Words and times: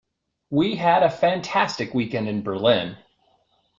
We 0.49 0.77
had 0.77 1.03
a 1.03 1.11
fantastic 1.11 1.93
weekend 1.93 2.27
in 2.27 2.41
Berlin. 2.41 2.97